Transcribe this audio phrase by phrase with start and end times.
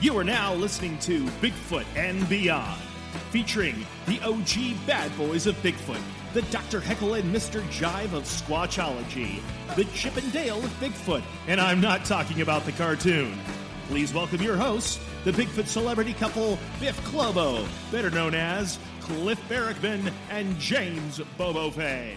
[0.00, 2.80] You are now listening to Bigfoot and Beyond,
[3.32, 6.00] featuring the OG bad boys of Bigfoot,
[6.34, 6.78] the Dr.
[6.78, 7.62] Heckle and Mr.
[7.62, 9.40] Jive of Squatchology,
[9.74, 13.36] the Chip and Dale of Bigfoot, and I'm not talking about the cartoon.
[13.88, 20.12] Please welcome your hosts, the Bigfoot celebrity couple Biff Clobo, better known as Cliff Barackman
[20.30, 22.14] and James Bobo Fay.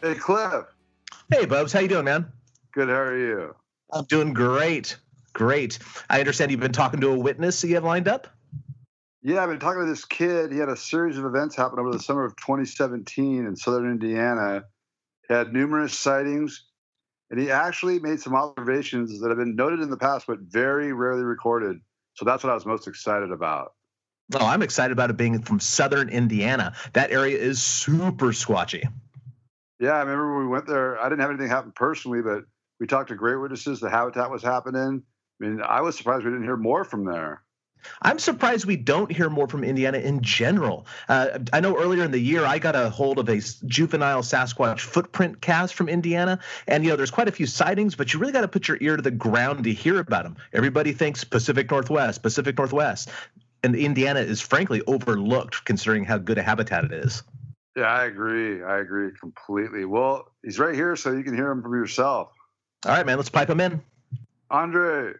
[0.00, 0.64] Hey, Cliff.
[1.30, 1.74] Hey, Bubs.
[1.74, 2.32] How you doing, man?
[2.72, 2.88] Good.
[2.88, 3.54] How are you?
[3.92, 4.96] I'm doing great.
[5.32, 5.78] Great.
[6.10, 8.26] I understand you've been talking to a witness so you have lined up?
[9.22, 10.52] Yeah, I've been talking to this kid.
[10.52, 14.64] He had a series of events happen over the summer of 2017 in southern Indiana.
[15.28, 16.64] He had numerous sightings,
[17.30, 20.92] and he actually made some observations that have been noted in the past, but very
[20.92, 21.78] rarely recorded.
[22.14, 23.74] So that's what I was most excited about.
[24.34, 26.74] Oh, I'm excited about it being from southern Indiana.
[26.92, 28.84] That area is super squatchy.
[29.80, 31.00] Yeah, I remember when we went there.
[31.00, 32.44] I didn't have anything happen personally, but
[32.80, 33.80] we talked to great witnesses.
[33.80, 35.02] The habitat was happening.
[35.40, 37.42] I mean, I was surprised we didn't hear more from there.
[38.02, 40.86] I'm surprised we don't hear more from Indiana in general.
[41.08, 44.80] Uh, I know earlier in the year I got a hold of a juvenile Sasquatch
[44.80, 48.32] footprint cast from Indiana, and you know there's quite a few sightings, but you really
[48.32, 50.36] got to put your ear to the ground to hear about them.
[50.52, 53.10] Everybody thinks Pacific Northwest, Pacific Northwest,
[53.62, 57.22] and Indiana is frankly overlooked considering how good a habitat it is.
[57.76, 58.62] Yeah, I agree.
[58.62, 59.84] I agree completely.
[59.84, 62.32] Well, he's right here, so you can hear him from yourself.
[62.86, 63.16] All right, man.
[63.16, 63.82] Let's pipe him in.
[64.50, 65.14] Andre.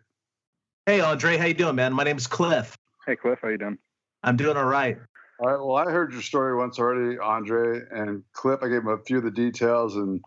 [0.87, 1.37] Hey, Andre.
[1.37, 1.93] How you doing, man?
[1.93, 2.79] My name's Cliff.
[3.05, 3.41] Hey, Cliff.
[3.43, 3.79] How you doing?
[4.23, 4.97] I'm doing all right.
[5.41, 5.61] All right.
[5.61, 8.61] Well, I heard your story once already, Andre, and Cliff.
[8.63, 10.21] I gave him a few of the details, and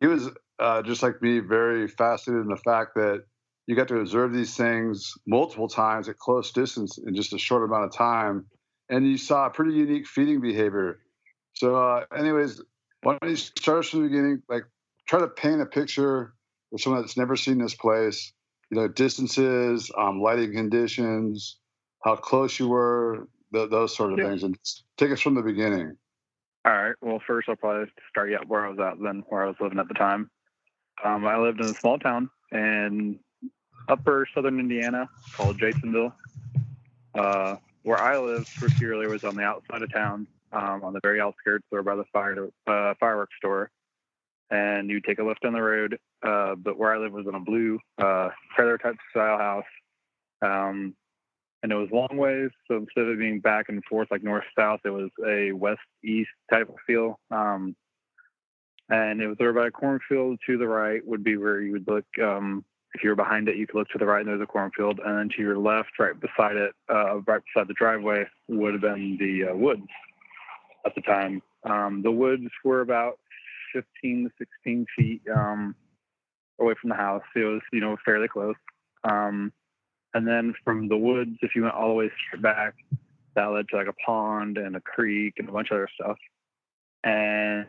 [0.00, 0.28] he was
[0.58, 3.24] uh, just like me, very fascinated in the fact that
[3.66, 7.64] you got to observe these things multiple times at close distance in just a short
[7.64, 8.44] amount of time,
[8.90, 10.98] and you saw a pretty unique feeding behavior.
[11.54, 12.60] So, uh, anyways,
[13.02, 14.42] why don't you start from the beginning?
[14.50, 14.64] Like,
[15.08, 16.34] try to paint a picture
[16.74, 18.32] for someone that's never seen this place,
[18.68, 21.58] you know, distances, um, lighting conditions,
[22.02, 24.30] how close you were, the, those sort of yeah.
[24.30, 24.58] things, and
[24.96, 25.96] take us from the beginning.
[26.64, 26.96] All right.
[27.00, 29.78] Well, first I'll probably start you where I was at then, where I was living
[29.78, 30.28] at the time.
[31.04, 33.20] Um, I lived in a small town in
[33.88, 36.12] upper southern Indiana called Jasonville.
[37.14, 37.54] Uh,
[37.84, 41.66] where I lived particularly was on the outside of town, um, on the very outskirts,
[41.70, 43.70] or by the fire uh, fireworks store
[44.50, 45.98] and you take a left on the road.
[46.22, 49.64] Uh, but where I live was in a blue uh, trailer type style house.
[50.42, 50.94] Um,
[51.62, 52.50] and it was long ways.
[52.68, 56.28] So instead of being back and forth like north south, it was a west east
[56.52, 57.18] type of feel.
[57.30, 57.74] Um,
[58.90, 61.88] and it was over by a cornfield to the right would be where you would
[61.88, 62.04] look.
[62.22, 64.46] Um, if you were behind it, you could look to the right and there's a
[64.46, 65.00] cornfield.
[65.04, 68.82] And then to your left, right beside it, uh, right beside the driveway, would have
[68.82, 69.88] been the uh, woods
[70.84, 71.42] at the time.
[71.64, 73.18] Um, the woods were about
[73.74, 75.74] 15 to 16 feet um,
[76.58, 77.22] away from the house.
[77.36, 78.56] It was, you know, fairly close.
[79.04, 79.52] Um,
[80.14, 82.74] and then from the woods, if you went all the way back,
[83.34, 86.16] that led to like a pond and a creek and a bunch of other stuff.
[87.02, 87.66] And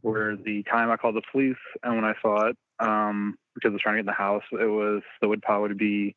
[0.00, 3.72] where the time I called the police and when I saw it, um, because I
[3.72, 6.16] was trying to get in the house, it was the wood pile would be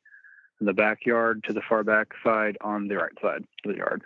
[0.59, 4.03] in the backyard to the far back side on the right side of the yard.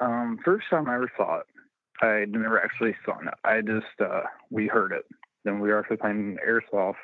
[0.00, 1.46] Um, first time I ever saw it,
[2.00, 3.34] I never actually saw it.
[3.44, 5.04] I just uh, we heard it.
[5.44, 6.94] Then we were actually playing airsoft,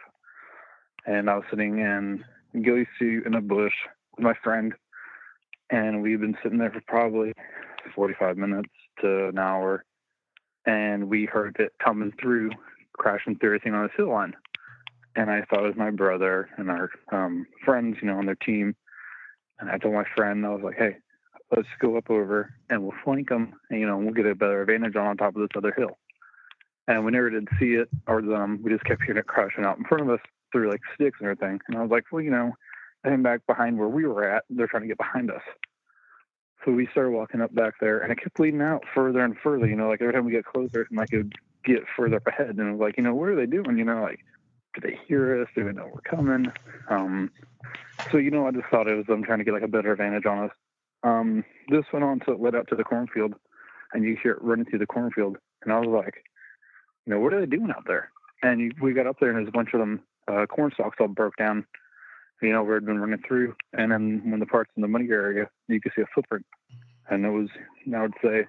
[1.07, 2.25] and I was sitting in
[2.63, 3.75] ghillie suit in a bush
[4.17, 4.73] with my friend,
[5.71, 7.33] and we've been sitting there for probably
[7.95, 9.85] 45 minutes to an hour,
[10.67, 12.51] and we heard it coming through,
[12.95, 14.35] crashing through everything on the hill line.
[15.17, 18.37] And I thought it was my brother and our um, friends, you know, on their
[18.37, 18.77] team.
[19.59, 20.97] And I told my friend, I was like, "Hey,
[21.55, 24.63] let's go up over and we'll flank them and, you know, we'll get a better
[24.63, 25.99] advantage on, on top of this other hill.
[26.87, 28.61] And we never did see it or them.
[28.63, 30.21] We just kept hearing it crashing out in front of us
[30.53, 31.61] through like sticks and everything.
[31.69, 32.53] And I was like, well, you know,
[33.05, 34.45] I came back behind where we were at.
[34.51, 35.43] They're trying to get behind us.
[36.65, 39.67] So we started walking up back there and it kept leading out further and further,
[39.67, 42.27] you know, like every time we get closer, and like it would get further up
[42.27, 42.51] ahead.
[42.51, 43.79] And it was like, you know, what are they doing?
[43.79, 44.21] You know, like,
[44.75, 45.49] do they hear us?
[45.55, 46.53] Do they know we're coming?
[46.89, 47.31] Um,
[48.11, 49.93] so, you know, I just thought it was them trying to get like a better
[49.93, 50.51] advantage on us.
[51.03, 53.35] Um, this went on to led out to the cornfield,
[53.93, 55.39] and you hear it running through the cornfield.
[55.63, 56.25] And I was like,
[57.07, 58.11] you know, what are they doing out there?
[58.43, 61.09] And we got up there and there's a bunch of them uh, corn stalks all
[61.09, 61.67] broke down,
[62.41, 63.55] you know, where it had been running through.
[63.73, 66.47] And then when the parts in the money area, you could see a footprint.
[67.11, 67.49] And it was,
[67.95, 68.47] I would say,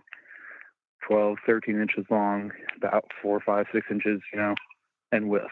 [1.07, 4.56] 12, 13 inches long, about four, five, six inches, you know,
[5.12, 5.45] and width.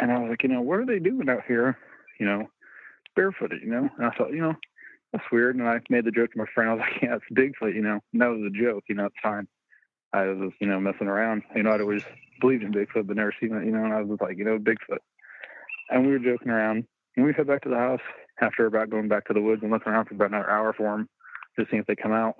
[0.00, 1.76] And I was like, you know, what are they doing out here,
[2.18, 2.48] you know,
[3.14, 3.88] barefooted, you know?
[3.98, 4.54] And I thought, you know,
[5.12, 5.56] that's weird.
[5.56, 6.70] And I made the joke to my friend.
[6.70, 8.00] I was like, yeah, it's Bigfoot, you know.
[8.12, 9.48] And that was a joke, you know, at the time.
[10.12, 11.42] I was, you know, messing around.
[11.54, 12.02] You know, I'd always
[12.40, 14.58] believed in Bigfoot, but never seen it, you know, and I was like, you know,
[14.58, 14.98] Bigfoot.
[15.88, 16.84] And we were joking around.
[17.16, 18.00] And we head back to the house
[18.40, 20.96] after about going back to the woods and looking around for about another hour for
[20.96, 21.08] them,
[21.58, 22.36] just seeing if they come out.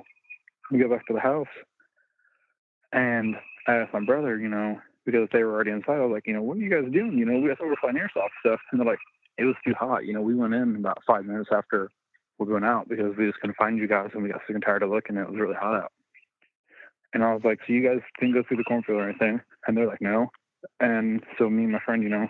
[0.71, 1.49] We go back to the house.
[2.93, 6.27] And I asked my brother, you know, because they were already inside, I was like,
[6.27, 7.19] you know, what are you guys doing?
[7.19, 8.61] You know, we thought we were flying airsoft stuff.
[8.71, 8.99] And they're like,
[9.39, 10.07] it was too hot.
[10.07, 11.91] You know, we went in about five minutes after
[12.47, 14.65] we went out because we just couldn't find you guys and we got sick and
[14.65, 15.17] tired of looking.
[15.17, 15.93] It was really hot out.
[17.13, 19.41] And I was like, so you guys didn't go through the cornfield or anything?
[19.67, 20.31] And they're like, no.
[20.79, 22.29] And so me and my friend, you know,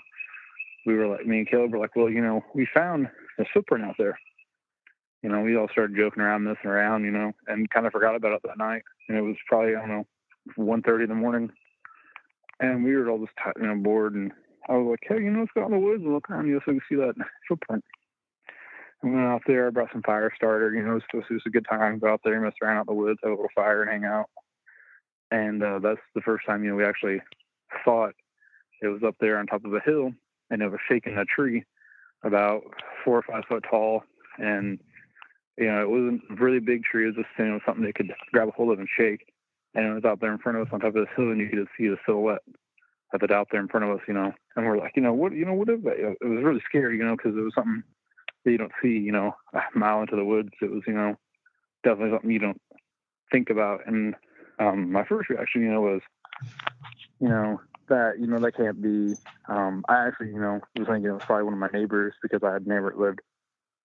[0.87, 3.09] we were like, me and Caleb were like, well, you know, we found
[3.39, 4.19] a footprint out there.
[5.23, 8.17] You know, we all started joking around, messing around, you know, and kind of forgot
[8.17, 8.83] about it that night.
[9.09, 10.07] And it was probably, I don't know,
[10.59, 11.51] 1.30 in the morning.
[12.59, 14.15] And we were all just, you know, bored.
[14.15, 14.33] And
[14.69, 16.47] I was like, hey, you know, let's go out in the woods and look around,
[16.47, 17.15] you know, so we can see that
[17.49, 17.85] footprint.
[19.03, 21.43] We went out there, I brought some fire starter, you know, it was, it was
[21.47, 21.99] a good time.
[21.99, 24.05] Go out there, mess around out in the woods, have a little fire and hang
[24.05, 24.29] out
[25.31, 27.21] and uh, that's the first time you know we actually
[27.85, 28.17] saw it.
[28.83, 30.13] It was up there on top of a hill,
[30.51, 31.65] and it was shaking a tree
[32.23, 32.63] about
[33.05, 34.03] four or five foot tall,
[34.39, 34.79] and
[35.57, 37.05] you know it wasn't a really big tree.
[37.05, 39.27] It was just you know something they could grab a hold of and shake.
[39.73, 41.39] And it was out there in front of us on top of this hill, and
[41.39, 42.43] you could see the silhouette
[43.15, 44.33] of it out there in front of us, you know.
[44.57, 46.17] And we're like, you know, what, you know, what is that?
[46.21, 47.85] It was really scary, you know, because it was something
[48.45, 50.51] that you don't see, you know, a mile into the woods.
[50.61, 51.17] It was, you know,
[51.85, 52.61] definitely something you don't
[53.31, 53.87] think about.
[53.87, 54.15] And
[54.59, 56.01] um, my first reaction, you know, was,
[57.21, 59.15] you know, that, you know, that can't be.
[59.49, 62.43] Um, I actually, you know, was thinking it was probably one of my neighbors because
[62.43, 63.21] I had never lived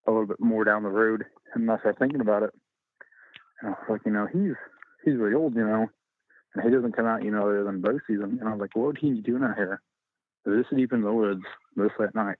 [0.06, 1.24] a little bit more down the road.
[1.54, 2.50] And I started thinking about it.
[3.60, 4.54] And I was like, you know, he's
[5.04, 5.86] he's really old, you know,
[6.54, 8.38] and he doesn't come out, you know, other than bow season.
[8.40, 9.80] And I was like, what would he be doing out here
[10.44, 11.42] this deep in the woods
[11.74, 12.38] this late night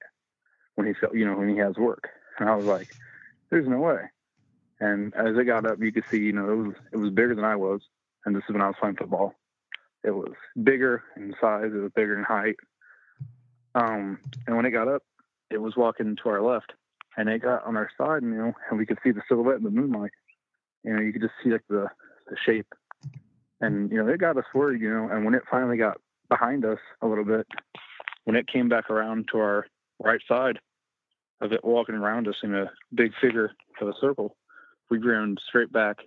[0.76, 2.08] when he felt, you know, when he has work?
[2.38, 2.88] And I was like,
[3.50, 4.02] there's no way.
[4.78, 7.34] And as it got up, you could see, you know, it was it was bigger
[7.34, 7.80] than I was
[8.26, 9.34] and this is when I was playing football.
[10.04, 12.56] It was bigger in size, it was bigger in height.
[13.74, 15.02] Um, and when it got up,
[15.50, 16.72] it was walking to our left,
[17.16, 19.58] and it got on our side, and you know, and we could see the silhouette
[19.58, 20.10] in the moonlight.
[20.82, 21.88] You know, you could just see like the
[22.28, 22.66] the shape,
[23.60, 24.80] and you know, it got us worried.
[24.82, 27.46] You know, and when it finally got behind us a little bit,
[28.24, 29.66] when it came back around to our
[29.98, 30.58] right side
[31.40, 34.36] of it walking around us in a big figure of a circle,
[34.90, 35.98] we ran straight back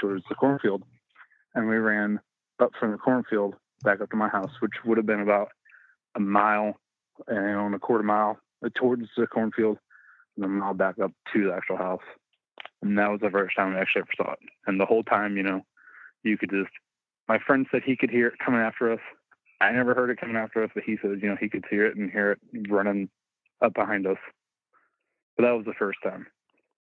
[0.00, 0.82] towards the cornfield
[1.54, 2.20] and we ran
[2.60, 5.48] up from the cornfield back up to my house, which would have been about
[6.14, 6.74] a mile
[7.28, 9.78] and on a quarter mile uh, towards the cornfield,
[10.36, 12.02] and a mile back up to the actual house.
[12.80, 14.38] And that was the first time I actually ever saw it.
[14.66, 15.62] And the whole time, you know,
[16.22, 16.70] you could just.
[17.28, 19.00] My friend said he could hear it coming after us.
[19.60, 21.86] I never heard it coming after us, but he said, you know, he could hear
[21.86, 23.08] it and hear it running
[23.62, 24.18] up behind us.
[25.36, 26.26] But that was the first time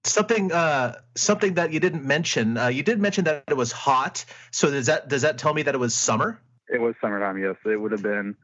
[0.03, 2.57] something uh, something that you didn't mention.
[2.57, 4.25] Uh, you did mention that it was hot.
[4.51, 6.39] So does that does that tell me that it was summer?
[6.67, 7.37] It was summertime.
[7.37, 8.35] Yes, it would have been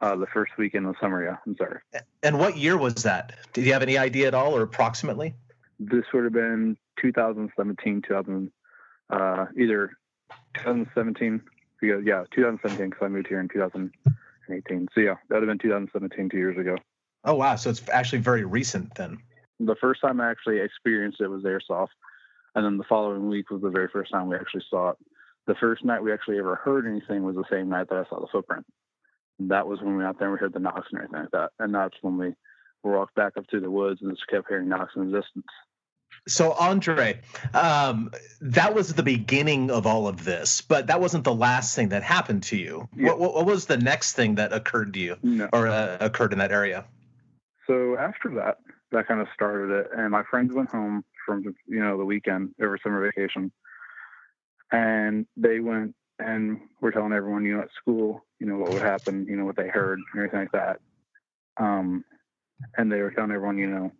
[0.00, 1.24] uh, the first weekend of summer.
[1.24, 1.80] Yeah, I'm sorry.
[2.22, 3.34] And what year was that?
[3.52, 5.34] Did you have any idea at all, or approximately?
[5.78, 8.50] This would have been 2017, 2000,
[9.10, 9.90] uh, either
[10.54, 11.42] 2017.
[11.78, 14.88] Because, yeah, 2017 because I moved here in 2018.
[14.94, 16.76] So yeah, that would have been 2017, two years ago.
[17.26, 17.56] Oh wow!
[17.56, 19.20] So it's actually very recent then
[19.60, 21.88] the first time I actually experienced it was airsoft,
[22.54, 24.96] and then the following week was the very first time we actually saw it.
[25.46, 28.20] The first night we actually ever heard anything was the same night that I saw
[28.20, 28.66] the footprint.
[29.38, 31.20] And that was when we went out there and we heard the knocks and everything
[31.20, 31.50] like that.
[31.58, 32.34] And that's when we
[32.82, 35.46] walked back up through the woods and just kept hearing knocks in the distance.
[36.26, 37.20] So, Andre,
[37.54, 41.90] um, that was the beginning of all of this, but that wasn't the last thing
[41.90, 42.88] that happened to you.
[42.96, 43.12] Yeah.
[43.12, 45.48] What, what, was the next thing that occurred to you no.
[45.52, 46.86] or uh, occurred in that area?
[47.66, 48.58] So, after that,
[48.92, 49.88] that kind of started it.
[49.96, 53.52] And my friends went home from you know the weekend over summer vacation,
[54.72, 58.82] and they went and were telling everyone you know at school you know what would
[58.82, 60.80] happen, you know what they heard and everything like that.
[61.58, 62.04] Um,
[62.76, 63.92] and they were telling everyone you know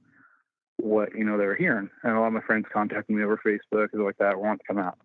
[0.79, 1.89] what you know they were hearing.
[2.03, 4.67] And a lot of my friends contacted me over Facebook and like that, want to
[4.67, 4.99] come out.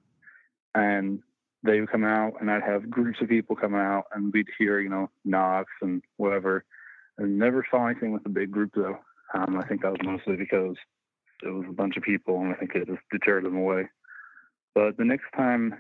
[0.76, 1.22] And
[1.64, 4.80] they would come out and I'd have groups of people come out and we'd hear,
[4.80, 6.66] you know, knocks and whatever.
[7.18, 8.98] And never saw anything with a big group though.
[9.34, 10.76] Um, I think that was mostly because
[11.44, 13.88] it was a bunch of people, and I think it just deterred them away.
[14.76, 15.76] But the next time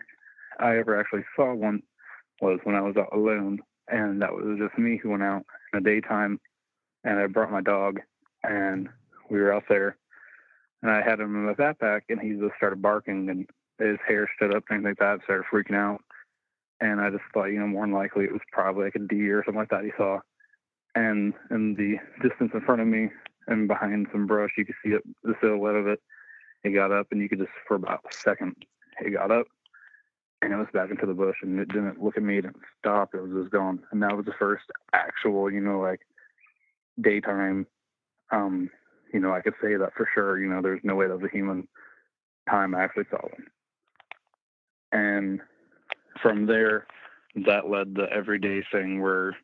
[0.59, 1.83] I ever actually saw one,
[2.41, 5.83] was when I was out alone, and that was just me who went out in
[5.83, 6.39] the daytime,
[7.03, 7.99] and I brought my dog,
[8.43, 8.89] and
[9.29, 9.97] we were out there,
[10.81, 13.47] and I had him in my backpack, and he just started barking, and
[13.79, 16.01] his hair stood up, things like that, started freaking out,
[16.81, 19.39] and I just thought, you know, more than likely it was probably like a deer
[19.39, 20.19] or something like that he saw,
[20.95, 23.09] and in the distance in front of me
[23.47, 26.01] and behind some brush, you could see it, the silhouette of it.
[26.63, 28.55] It got up, and you could just for about a second,
[28.99, 29.47] it got up,
[30.41, 32.57] and it was back into the bush and it didn't look at me, it didn't
[32.79, 33.79] stop, it was just gone.
[33.91, 36.01] And that was the first actual, you know, like
[36.99, 37.67] daytime,
[38.31, 38.69] um,
[39.13, 41.29] you know, I could say that for sure, you know, there's no way that was
[41.29, 41.67] a human
[42.49, 43.47] time I actually saw one.
[44.91, 45.41] And
[46.21, 46.87] from there,
[47.47, 49.35] that led the everyday thing where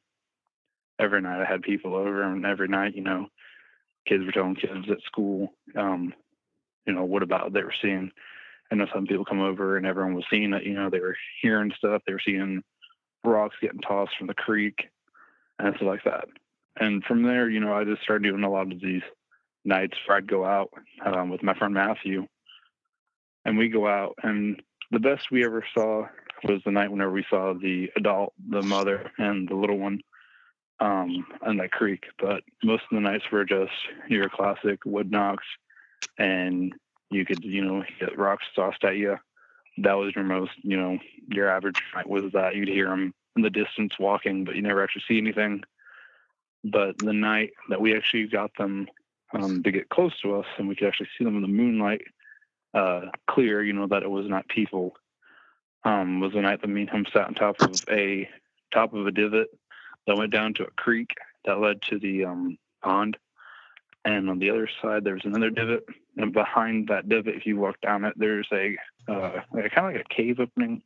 [1.00, 3.27] every night I had people over and every night, you know,
[4.08, 6.13] kids were telling kids at school, um,
[6.86, 8.12] you know, what about they were seeing
[8.72, 10.63] I know some people come over and everyone was seeing it.
[10.63, 12.01] You know, they were hearing stuff.
[12.06, 12.63] They were seeing
[13.24, 14.89] rocks getting tossed from the creek
[15.60, 16.25] and stuff like that.
[16.80, 19.01] And from there, you know, I just started doing a lot of these
[19.66, 20.70] nights where I'd go out
[21.06, 22.27] um, with my friend Matthew,
[23.46, 24.16] and we go out.
[24.22, 24.62] And
[24.92, 26.08] the best we ever saw
[26.44, 30.01] was the night whenever we saw the adult, the mother, and the little one
[30.79, 32.05] um, on that creek.
[32.19, 33.72] But most of the nights were just
[34.07, 35.46] your classic wood knocks
[36.17, 36.74] and
[37.10, 39.17] you could, you know, hit rocks tossed at you.
[39.79, 43.43] That was your most, you know, your average night was that you'd hear them in
[43.43, 45.63] the distance walking, but you never actually see anything.
[46.63, 48.88] But the night that we actually got them
[49.34, 52.01] um, to get close to us and we could actually see them in the moonlight,
[52.74, 54.96] uh, clear, you know, that it was not people,
[55.84, 58.27] um, was the night that me and him sat on top of a
[58.74, 59.48] top of a divot
[60.08, 61.12] that went down to a creek
[61.46, 63.18] that led to the um, pond.
[64.06, 65.86] And on the other side there's another divot.
[66.16, 68.76] And behind that divot if you walk down it there's a
[69.08, 70.82] uh, kind of like a cave opening.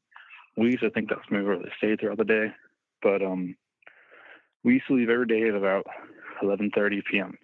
[0.58, 2.48] We used to think that's maybe where they stayed throughout the day.
[3.02, 3.56] But um
[4.64, 5.86] we used to leave every day at about
[6.44, 7.38] 11:30 p.m.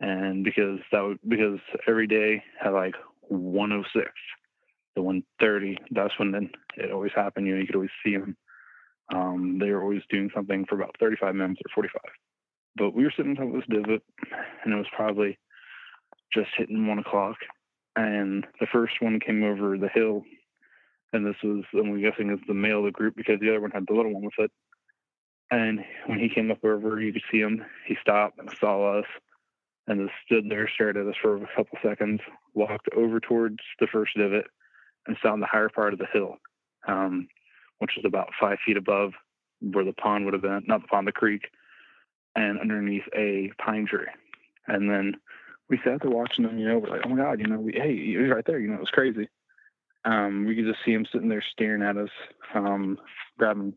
[0.00, 2.94] and because that would because every day at like
[3.28, 4.10] 106
[4.94, 7.46] to 1:30 that's when then it always happened.
[7.46, 8.36] You know you could always see them
[9.12, 12.00] um, they were always doing something for about 35 minutes or 45
[12.76, 14.02] but we were sitting on top of this divot,
[14.64, 15.38] and it was probably
[16.32, 17.36] just hitting one o'clock.
[17.96, 20.22] And the first one came over the hill,
[21.12, 23.70] and this was, I'm guessing, is the male of the group because the other one
[23.70, 24.50] had the little one with it.
[25.50, 27.62] And when he came up over, you could see him.
[27.86, 29.04] He stopped and saw us,
[29.86, 32.20] and just stood there, stared at us for a couple seconds,
[32.54, 34.46] walked over towards the first divot,
[35.06, 36.36] and on the higher part of the hill,
[36.88, 37.28] um,
[37.82, 39.12] which was about five feet above
[39.60, 41.48] where the pond would have been, not the pond, the creek
[42.34, 44.06] and underneath a pine tree.
[44.66, 45.16] And then
[45.68, 47.72] we sat there watching them, you know, we're like, oh my God, you know, we,
[47.72, 49.28] hey, he was right there, you know, it was crazy.
[50.04, 52.10] Um, we could just see him sitting there staring at us,
[52.54, 52.98] um,
[53.38, 53.74] grabbing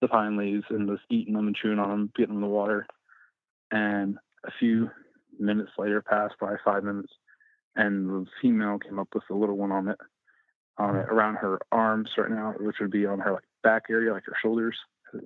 [0.00, 2.86] the pine leaves and just eating them and chewing on them, getting in the water.
[3.70, 4.90] And a few
[5.38, 7.12] minutes later passed by, five minutes,
[7.76, 9.98] and the female came up with a little one on it,
[10.78, 14.12] on it around her arms right now, which would be on her like back area,
[14.12, 14.76] like her shoulders,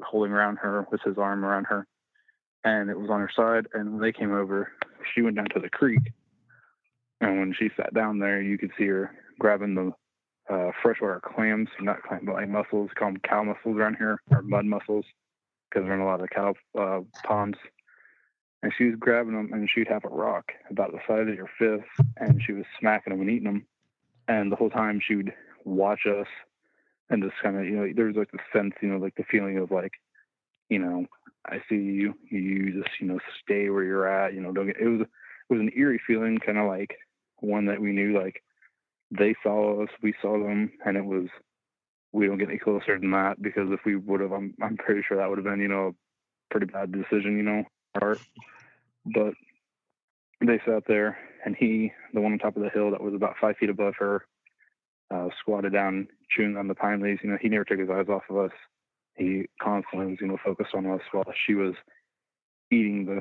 [0.02, 1.86] holding around her with his arm around her
[2.64, 3.66] and it was on her side.
[3.74, 4.72] And when they came over,
[5.14, 6.12] she went down to the creek.
[7.20, 9.92] And when she sat down there, you could see her grabbing the
[10.52, 14.42] uh, freshwater clams, not clams, but like mussels, call them cow mussels around here, or
[14.42, 15.04] mud mussels,
[15.68, 17.58] because they're in a lot of cow uh, ponds.
[18.62, 21.50] And she was grabbing them, and she'd have a rock about the size of your
[21.58, 23.66] fist, and she was smacking them and eating them.
[24.32, 25.32] And the whole time she would
[25.64, 26.26] watch us,
[27.10, 29.24] and just kind of, you know, there was like the sense, you know, like the
[29.30, 29.92] feeling of like,
[30.70, 31.06] you know,
[31.46, 32.14] I see you.
[32.30, 34.34] You just you know stay where you're at.
[34.34, 34.80] You know, don't get.
[34.80, 36.96] It was it was an eerie feeling, kind of like
[37.40, 38.42] one that we knew like
[39.10, 41.26] they saw us, we saw them, and it was
[42.12, 45.02] we don't get any closer than that because if we would have, I'm I'm pretty
[45.06, 45.92] sure that would have been you know a
[46.50, 47.64] pretty bad decision, you know,
[47.98, 48.20] part.
[49.04, 49.34] But
[50.40, 53.34] they sat there, and he, the one on top of the hill that was about
[53.40, 54.24] five feet above her,
[55.10, 57.20] uh, squatted down, chewing on the pine leaves.
[57.22, 58.52] You know, he never took his eyes off of us
[59.16, 61.74] he constantly was, you know, focused on us while she was
[62.70, 63.20] eating the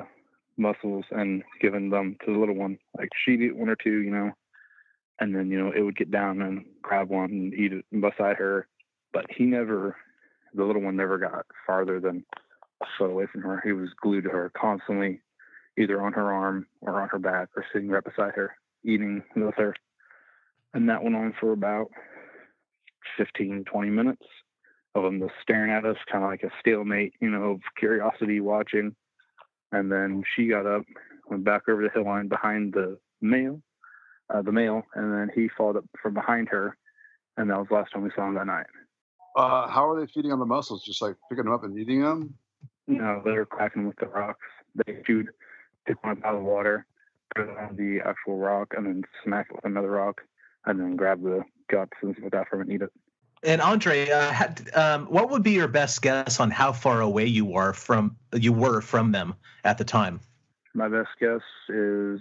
[0.56, 2.78] mussels and giving them to the little one.
[2.96, 4.32] Like she'd eat one or two, you know,
[5.20, 8.36] and then, you know, it would get down and grab one and eat it beside
[8.36, 8.66] her.
[9.12, 9.96] But he never,
[10.54, 12.24] the little one never got farther than
[12.82, 13.60] a foot away from her.
[13.62, 15.20] He was glued to her constantly,
[15.78, 19.54] either on her arm or on her back or sitting right beside her, eating with
[19.56, 19.74] her.
[20.74, 21.88] And that went on for about
[23.16, 24.22] 15, 20 minutes
[24.94, 28.40] of them just staring at us, kind of like a stalemate, you know, of curiosity
[28.40, 28.94] watching.
[29.72, 30.82] And then she got up,
[31.28, 33.62] went back over the hill line behind the male,
[34.32, 36.76] uh, the male, and then he followed up from behind her,
[37.36, 38.66] and that was the last time we saw him that night.
[39.34, 40.84] Uh, how are they feeding on the mussels?
[40.84, 42.34] Just like picking them up and eating them?
[42.86, 44.40] No, they're cracking with the rocks.
[44.74, 45.26] They shoot,
[45.86, 46.86] pick one out of the water,
[47.34, 50.22] put it on the actual rock, and then smack it with another rock,
[50.66, 52.90] and then grab the guts and stuff like that from it and eat it.
[53.44, 57.26] And Andre, uh, had, um, what would be your best guess on how far away
[57.26, 59.34] you are from you were from them
[59.64, 60.20] at the time?
[60.74, 62.20] My best guess is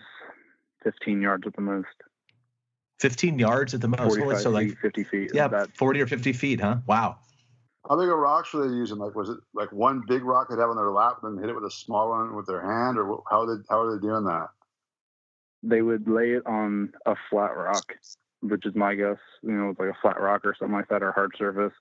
[0.83, 1.87] 15 yards at the most.
[2.99, 4.17] 15 yards at the most.
[4.17, 5.31] 45 so like feet, 50 feet.
[5.33, 6.77] yeah, That 40 or 50 feet, huh?
[6.87, 7.17] Wow.
[7.89, 8.97] How big of rocks were they using?
[8.97, 11.49] Like, was it like one big rock they'd have on their lap and then hit
[11.49, 14.25] it with a small one with their hand, or how they how are they doing
[14.25, 14.49] that?
[15.63, 17.93] they would lay it on a flat rock,
[18.41, 19.17] which is my guess.
[19.43, 21.73] You know, like a flat rock or something like that, or hard surface.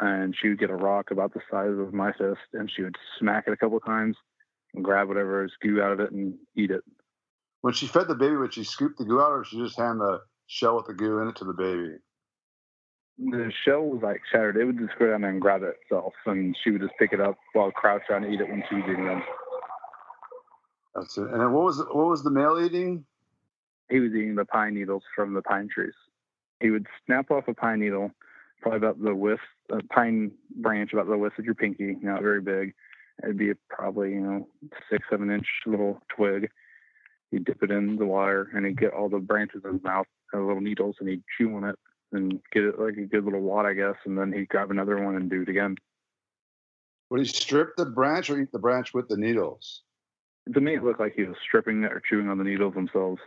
[0.00, 2.96] And she would get a rock about the size of my fist, and she would
[3.18, 4.16] smack it a couple times
[4.74, 6.82] and grab whatever is goo out of it and eat it.
[7.62, 10.00] When she fed the baby, would she scoop the goo out, or she just hand
[10.00, 11.96] the shell with the goo in it to the baby?
[13.18, 14.56] The shell was like shattered.
[14.56, 17.12] It would just go down there and grab it itself, and she would just pick
[17.12, 19.22] it up while crouched down and eat it when she was eating them.
[20.94, 21.28] That's it.
[21.28, 23.04] And what was what was the male eating?
[23.88, 25.94] he was eating the pine needles from the pine trees.
[26.60, 28.10] He would snap off a pine needle,
[28.60, 32.40] probably about the width, a pine branch about the width of your pinky, not very
[32.40, 32.74] big.
[33.22, 34.48] It'd be probably, you know,
[34.90, 36.50] six, seven inch little twig.
[37.30, 40.06] He'd dip it in the water and he'd get all the branches in his mouth,
[40.34, 41.78] uh, little needles, and he'd chew on it
[42.12, 43.96] and get it like a good little wad, I guess.
[44.04, 45.76] And then he'd grab another one and do it again.
[47.10, 49.82] Would he strip the branch or eat the branch with the needles?
[50.54, 53.20] To me, it looked like he was stripping it or chewing on the needles themselves.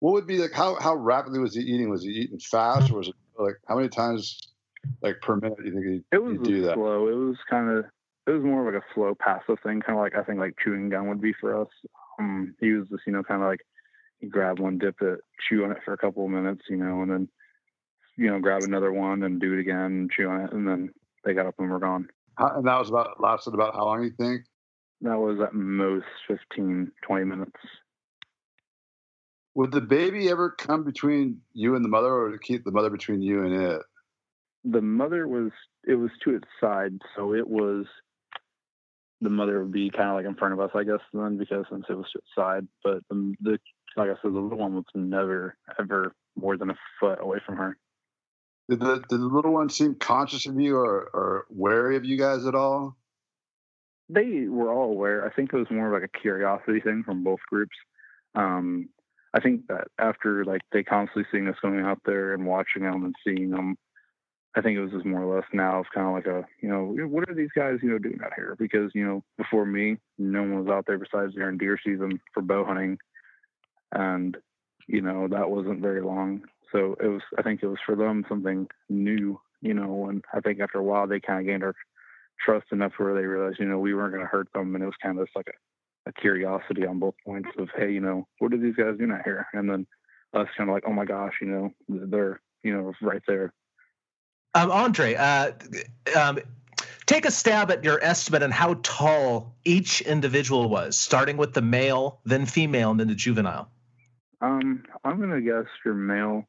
[0.00, 0.52] What would be like?
[0.52, 1.90] How how rapidly was he eating?
[1.90, 4.52] Was he eating fast, or was it like how many times,
[5.02, 6.74] like per minute, do you think he It was he'd do that?
[6.74, 7.08] slow.
[7.08, 7.84] It was kind of
[8.26, 10.54] it was more of like a slow passive thing, kind of like I think like
[10.62, 11.68] chewing gum would be for us.
[12.18, 13.60] Um, he was just you know kind of like
[14.20, 17.02] you grab one, dip it, chew on it for a couple of minutes, you know,
[17.02, 17.28] and then
[18.16, 20.90] you know grab another one and do it again, and chew on it, and then
[21.24, 22.08] they got up and were gone.
[22.36, 24.02] How, and that was about lasted about how long?
[24.02, 24.42] You think?
[25.02, 27.52] That was at most 15, 20 minutes.
[29.54, 32.90] Would the baby ever come between you and the mother, or to keep the mother
[32.90, 33.82] between you and it?
[34.64, 35.50] The mother was
[35.86, 37.86] it was to its side, so it was
[39.20, 41.66] the mother would be kind of like in front of us, I guess, then because
[41.70, 42.66] since it was to its side.
[42.82, 43.58] But the, the
[43.96, 47.56] like I said, the little one was never ever more than a foot away from
[47.56, 47.76] her.
[48.70, 52.16] Did the did the little one seem conscious of you or or wary of you
[52.16, 52.96] guys at all?
[54.12, 55.24] they were all aware.
[55.24, 57.76] I think it was more of like a curiosity thing from both groups.
[58.34, 58.88] Um,
[59.32, 63.04] I think that after like they constantly seeing us going out there and watching them
[63.04, 63.78] and seeing them,
[64.56, 66.68] I think it was just more or less now it's kind of like a you
[66.68, 68.56] know what are these guys you know doing out here?
[68.58, 72.42] Because you know before me, no one was out there besides during deer season for
[72.42, 72.98] bow hunting,
[73.92, 74.36] and
[74.88, 76.42] you know that wasn't very long.
[76.72, 80.40] So it was I think it was for them something new, you know, and I
[80.40, 81.74] think after a while they kind of gained our
[82.44, 84.86] trust enough where they realized, you know, we weren't going to hurt them, and it
[84.86, 88.26] was kind of just like a, a curiosity on both points of, hey, you know,
[88.38, 89.46] what are these guys doing out here?
[89.52, 89.86] And then
[90.32, 93.52] us kind of like, oh my gosh, you know, they're, you know, right there.
[94.54, 95.52] Um, Andre, uh,
[96.16, 96.38] um,
[97.06, 101.62] take a stab at your estimate on how tall each individual was, starting with the
[101.62, 103.70] male, then female, and then the juvenile.
[104.40, 106.44] Um, I'm going to guess your male,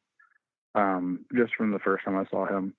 [0.74, 2.74] um, just from the first time I saw him.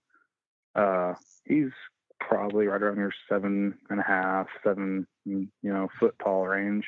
[0.75, 1.13] Uh,
[1.45, 1.71] he's
[2.19, 6.85] probably right around your seven and a half, seven, you know, foot tall range.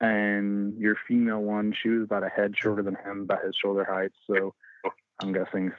[0.00, 3.84] And your female one, she was about a head shorter than him, about his shoulder
[3.84, 4.12] height.
[4.28, 4.54] So
[5.20, 5.72] I'm guessing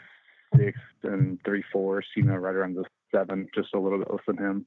[0.57, 4.23] six and three fourths, you know, right around the seven, just a little bit less
[4.27, 4.65] than him.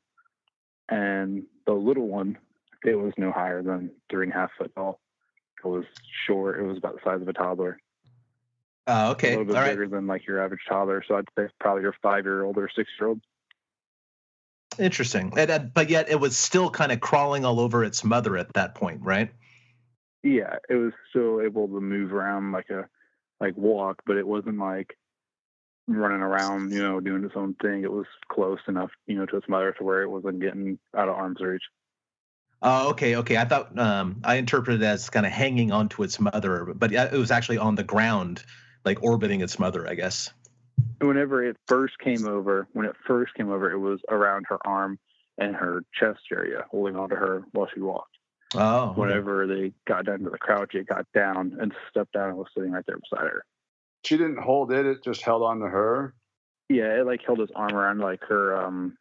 [0.89, 2.39] And the little one,
[2.85, 5.01] it was no higher than three and a half foot tall.
[5.65, 5.85] It was
[6.27, 6.59] short.
[6.59, 7.79] It was about the size of a toddler.
[8.87, 9.71] Uh, A little bit all right.
[9.71, 11.05] bigger than like your average toddler.
[11.07, 13.21] So I'd say probably your five year old or six year old.
[14.79, 15.33] Interesting.
[15.37, 18.53] And, uh, but yet it was still kind of crawling all over its mother at
[18.55, 19.31] that point, right?
[20.23, 22.89] Yeah, it was still able to move around like a
[23.41, 24.97] like walk, but it wasn't like
[25.89, 27.83] running around, you know, doing its own thing.
[27.83, 31.09] It was close enough, you know, to its mother to where it wasn't getting out
[31.09, 31.63] of arm's reach.
[32.63, 33.37] Oh, okay, okay.
[33.37, 37.13] I thought um, I interpreted it as kind of hanging onto its mother, but it
[37.13, 38.45] was actually on the ground,
[38.85, 40.31] like orbiting its mother, I guess.
[41.01, 44.99] Whenever it first came over, when it first came over, it was around her arm
[45.39, 48.17] and her chest area, holding onto her while she walked.
[48.55, 49.01] Oh, okay.
[49.01, 52.49] Whenever they got down to the crouch, it got down and stepped down and was
[52.55, 53.45] sitting right there beside her.
[54.05, 56.15] She didn't hold it; it just held on to her.
[56.69, 58.97] Yeah, it like held his arm around like her um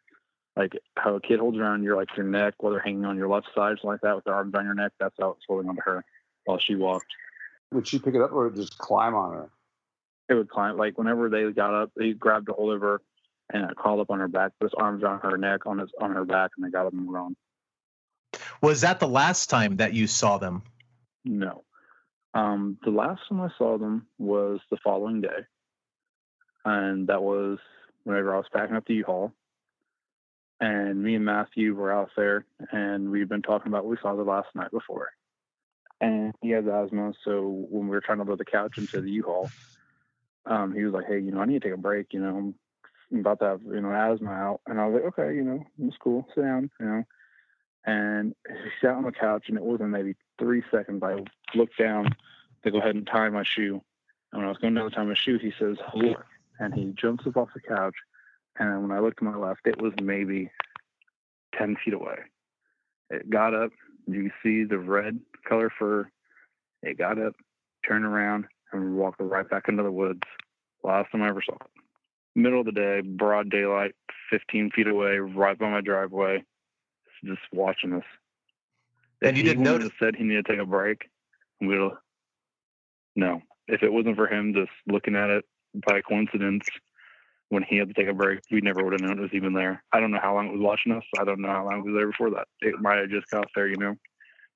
[0.56, 3.28] like how a kid holds around your like your neck while they're hanging on your
[3.28, 4.92] left side, something like that, with their arms around your neck.
[4.98, 6.04] That's how it's holding onto her
[6.44, 7.12] while she walked.
[7.72, 9.50] Would she pick it up or just climb on her?
[10.28, 13.00] It would climb like whenever they got up, they grabbed a hold of her
[13.52, 15.90] and I crawled up on her back, put his arms around her neck, on his
[16.00, 17.28] on her back, and they got up and were
[18.60, 20.62] Was that the last time that you saw them?
[21.24, 21.64] No.
[22.34, 25.46] Um, the last time I saw them was the following day,
[26.64, 27.58] and that was
[28.04, 29.32] whenever I was packing up the U-Haul.
[30.60, 34.14] And me and Matthew were out there, and we've been talking about what we saw
[34.14, 35.10] the last night before.
[36.00, 39.10] And he has asthma, so when we were trying to load the couch into the
[39.10, 39.50] U-Haul,
[40.46, 42.12] um, he was like, "Hey, you know, I need to take a break.
[42.12, 42.54] You know,
[43.12, 45.64] I'm about to have you know asthma out." And I was like, "Okay, you know,
[45.78, 46.26] it's cool.
[46.34, 47.04] Sit down, you know."
[47.84, 51.02] And he sat on the couch, and it wasn't maybe three seconds.
[51.02, 51.16] I
[51.54, 52.14] looked down
[52.62, 53.82] to go ahead and tie my shoe.
[54.32, 56.24] And when I was going down to tie my shoe, he says, "Look,"
[56.58, 57.96] and he jumps up off the couch.
[58.58, 60.50] And when I looked to my left, it was maybe
[61.56, 62.18] ten feet away.
[63.10, 63.72] It got up.
[64.06, 66.10] You see the red color fur.
[66.82, 67.34] It got up,
[67.86, 70.22] turned around, and walked right back into the woods.
[70.82, 71.70] Last time I ever saw it.
[72.34, 73.94] Middle of the day, broad daylight,
[74.30, 76.42] 15 feet away, right by my driveway,
[77.24, 78.04] just watching us.
[79.20, 79.90] And you didn't notice?
[79.98, 81.08] said he needed to take a break,
[81.60, 81.92] we'd have.
[83.14, 85.44] No, if it wasn't for him just looking at it
[85.86, 86.64] by coincidence
[87.50, 89.52] when he had to take a break, we never would have known it was even
[89.52, 89.84] there.
[89.92, 91.04] I don't know how long it was watching us.
[91.20, 92.48] I don't know how long it was there before that.
[92.60, 93.94] It might have just got there, you know,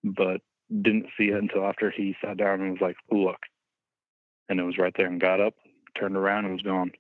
[0.03, 3.39] but didn't see it until after he sat down and was like, "Look,"
[4.49, 5.55] and it was right there and got up,
[5.99, 6.93] turned around, and was gone.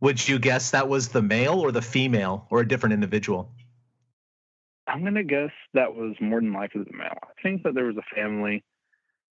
[0.00, 3.50] Would you guess that was the male or the female or a different individual?
[4.86, 7.18] I'm gonna guess that was more than likely the male.
[7.22, 8.64] I think that there was a family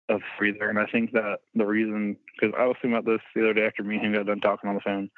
[0.08, 3.20] of three there, and I think that the reason because I was thinking about this
[3.34, 5.10] the other day after me and him got done talking on the phone,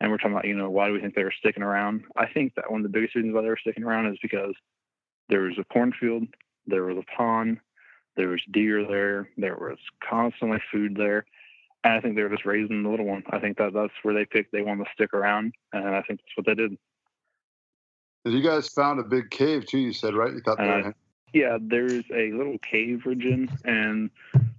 [0.00, 2.04] and we're talking about you know why do we think they were sticking around?
[2.16, 4.54] I think that one of the biggest reasons why they were sticking around is because
[5.28, 6.24] there was a cornfield,
[6.66, 7.58] there was a pond,
[8.16, 11.24] there was deer there, there was constantly food there,
[11.84, 13.22] and I think they were just raising the little one.
[13.30, 16.20] I think that that's where they picked they wanted to stick around, and I think
[16.20, 16.76] that's what they did.
[18.24, 19.78] You guys found a big cave too.
[19.78, 20.32] You said right?
[20.32, 20.92] You thought Uh,
[21.32, 24.10] Yeah, there's a little cave region, and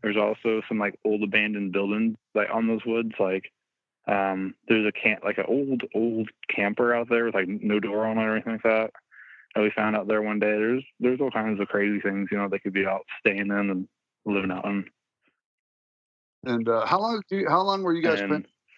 [0.01, 3.11] there's also some like old abandoned buildings like on those woods.
[3.19, 3.51] Like,
[4.07, 8.07] um, there's a camp, like an old old camper out there with like no door
[8.07, 8.91] on it or anything like that.
[9.53, 10.51] And we found out there one day.
[10.51, 13.51] There's there's all kinds of crazy things, you know, they could be out staying in
[13.51, 13.87] and
[14.25, 14.85] living out in.
[16.45, 17.21] And uh, how long?
[17.29, 18.29] Do you, how long were you guys And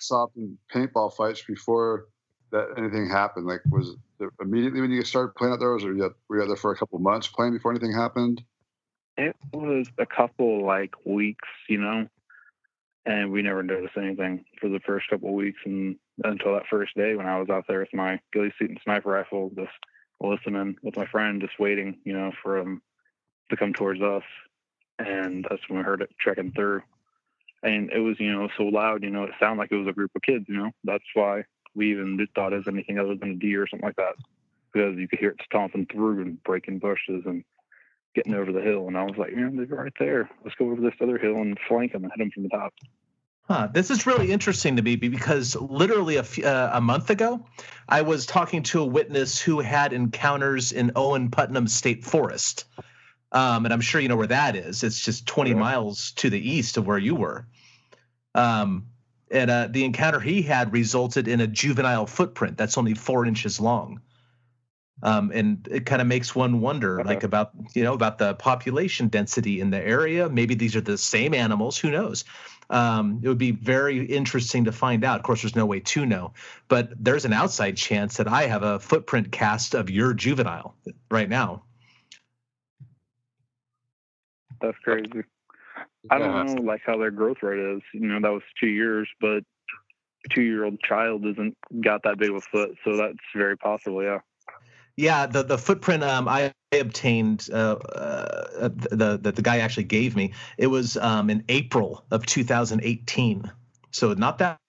[0.10, 2.08] playing paintball fights before
[2.52, 3.46] that anything happened?
[3.46, 6.44] Like, was it immediately when you started playing out there, or was you were you
[6.44, 8.44] out there for a couple months playing before anything happened?
[9.18, 12.08] it was a couple like weeks, you know,
[13.06, 16.96] and we never noticed anything for the first couple of weeks, and until that first
[16.96, 19.72] day when I was out there with my ghillie suit and sniper rifle, just
[20.20, 22.82] listening with my friend, just waiting, you know, for him
[23.50, 24.24] to come towards us,
[25.00, 26.82] and that's when we heard it trekking through,
[27.64, 29.94] and it was, you know, so loud, you know, it sounded like it was a
[29.94, 31.44] group of kids, you know, that's why
[31.76, 34.14] we even thought it was anything other than a deer or something like that,
[34.72, 37.44] because you could hear it stomping through and breaking bushes and
[38.14, 38.88] getting over the hill.
[38.88, 40.30] And I was like, man, they're right there.
[40.44, 42.74] Let's go over this other hill and flank them and hit them from the top.
[43.50, 43.68] Huh.
[43.74, 47.46] This is really interesting to me because literally a, f- uh, a month ago,
[47.90, 52.66] I was talking to a witness who had encounters in Owen Putnam State Forest.
[53.34, 54.84] Um, and I'm sure you know where that is.
[54.84, 55.56] It's just 20 Yeah.
[55.58, 57.48] miles to the east of where you were.
[58.36, 58.88] Um,
[59.32, 63.60] and uh, the encounter he had resulted in a juvenile footprint that's only four inches
[63.60, 64.02] long.
[65.02, 67.10] Um, and it kind of makes one wonder, Okay.
[67.10, 70.30] like about you know about the population density in the area.
[70.30, 71.78] Maybe these are the same animals.
[71.78, 72.24] Who knows?
[72.70, 75.18] Um, it would be very interesting to find out.
[75.20, 76.34] Of course, there's no way to know,
[76.70, 80.76] but there's an outside chance that I have a footprint cast of your juvenile
[81.12, 81.64] right now.
[84.62, 85.24] That's crazy.
[86.10, 87.82] I don't know like how their growth rate is.
[87.94, 89.44] You know, that was two years, but
[90.26, 93.58] a two year old child isn't got that big of a foot, so that's very
[93.58, 94.20] possible, yeah.
[94.96, 100.16] Yeah, the the footprint um, I obtained uh, uh, the, the the guy actually gave
[100.16, 100.34] me.
[100.58, 103.52] It was um, in April of 2018,
[103.92, 104.60] so not that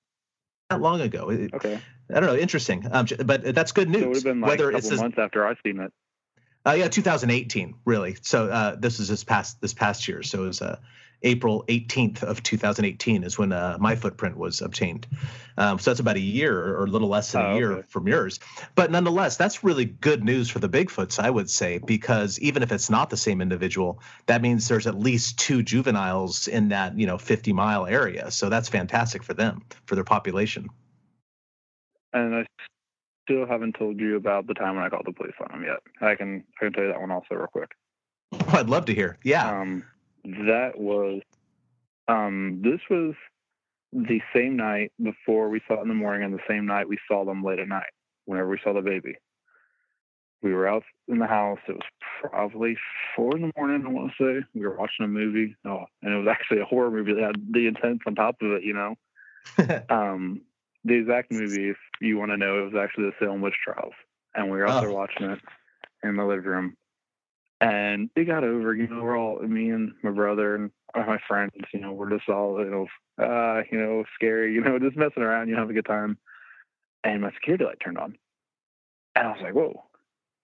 [0.71, 1.31] that long ago.
[1.31, 1.79] It- Okay.
[2.15, 2.87] I don't know, interesting.
[2.93, 4.03] Um, but that's good news.
[4.03, 5.91] So it would have been like Whether a couple months after I seen it.
[6.67, 8.17] uh, yeah, 2018, really.
[8.21, 10.23] So uh, this is this past this past year.
[10.23, 10.79] So it was uh,
[11.25, 15.07] April 18th of 2018 is when uh, my footprint was obtained.
[15.57, 17.87] Um, so that's about a year or a little less than a Oh, year okay.
[17.89, 18.41] from yours.
[18.75, 22.71] But nonetheless, that's really good news for the Bigfoots, I would say, because even if
[22.71, 27.07] it's not the same individual, that means there's at least two juveniles in that you
[27.07, 28.31] know 50 mile area.
[28.31, 30.69] So that's fantastic for them for their population.
[32.13, 32.47] And I
[33.25, 35.81] still haven't told you about the time when I called the police on them yet.
[36.07, 37.71] I can I can tell you that one also real quick.
[38.49, 39.19] I'd love to hear.
[39.25, 39.61] Yeah.
[39.61, 39.85] Um,
[40.25, 41.23] that was,
[42.09, 43.15] um, this was
[43.93, 46.99] the same night before we saw it in the morning, and the same night we
[47.09, 47.93] saw them late at night.
[48.27, 49.15] Whenever we saw the baby,
[50.43, 51.59] we were out in the house.
[51.69, 51.83] It was
[52.23, 52.77] probably
[53.15, 53.85] four in the morning.
[53.87, 55.55] I want to say we were watching a movie.
[55.65, 58.53] Oh, and it was actually a horror movie that had the intense on top of
[58.53, 58.63] it.
[58.63, 58.95] You know,
[59.91, 60.41] um,
[60.85, 61.71] the exact movie.
[61.71, 63.95] If you want to know, it was actually the Salem witch trials,
[64.35, 64.87] and we were out Oh.
[64.87, 65.41] there watching it
[66.03, 66.77] in the living room.
[67.65, 68.75] And it got over.
[68.75, 71.53] You know, we're all me and my brother and my friends.
[71.73, 74.53] You know, we're just all you know, uh, you know, scary.
[74.53, 75.49] You know, just messing around.
[75.49, 76.19] You know, have a good time.
[77.05, 78.19] And my security light turned on,
[79.17, 79.83] and I was like, "Whoa!"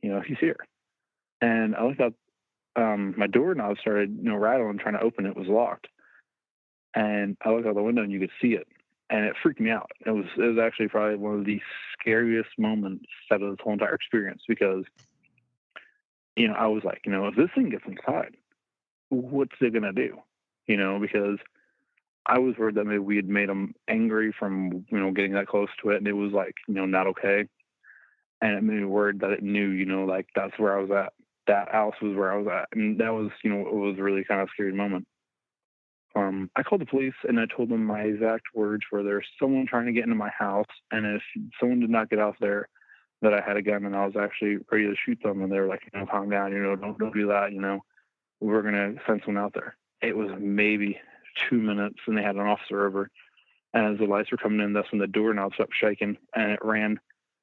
[0.03, 0.57] You know, he's here.
[1.43, 2.15] And I looked up.
[2.77, 5.89] Um, my doorknob started, you know, rattling, trying to open it was locked.
[6.95, 8.67] And I looked out the window and you could see it,
[9.11, 9.91] and it freaked me out.
[10.07, 11.61] It was it was actually probably one of the
[12.01, 14.85] scariest moments out of this whole entire experience because,
[16.37, 18.37] you know, I was like, you know, if this thing gets inside,
[19.09, 20.19] what's it gonna do?
[20.67, 21.39] You know, because
[22.27, 25.49] I was worried that maybe we had made them angry from you know getting that
[25.49, 27.47] close to it, and it was like you know not okay.
[28.43, 30.91] And it made me worried that it knew, you know, like that's where I was
[30.91, 31.13] at.
[31.47, 34.03] That house was where I was at, and that was, you know, it was a
[34.03, 35.07] really kind of scary moment.
[36.17, 39.67] Um, I called the police and I told them my exact words were there's someone
[39.67, 41.23] trying to get into my house, and if
[41.59, 42.69] someone did not get out there,
[43.23, 45.61] that I had a gun and I was actually ready to shoot them, and they
[45.61, 47.81] were like, you know, calm down, you know, don't don't do that, you know,
[48.41, 49.77] we're gonna send someone out there.
[50.03, 50.99] It was maybe
[51.49, 53.11] two minutes, and they had an officer over.
[53.73, 56.61] And as the lights were coming in, that's when the doorknob stopped shaking, and it
[56.63, 56.99] ran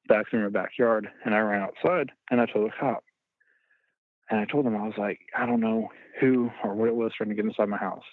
[0.07, 1.09] back through my backyard.
[1.23, 3.03] And I ran outside, and I told the cop.
[4.29, 7.13] And I told him I was like, I don't know who or what it was
[7.15, 8.03] trying to get inside my house.